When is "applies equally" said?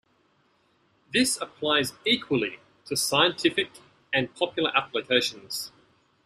1.39-2.57